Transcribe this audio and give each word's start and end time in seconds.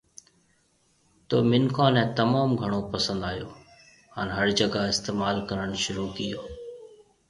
تو 1.27 1.37
منکون 1.49 1.89
ني 1.95 2.03
تموم 2.17 2.49
گھڻو 2.61 2.79
پسند 2.91 3.21
آيو 3.31 3.49
ھان 4.13 4.27
ھر 4.37 4.47
جگا 4.59 4.81
استعمال 4.93 5.35
ڪرڻ 5.49 5.69
شروع 5.83 6.09
ڪيئو 6.15 6.41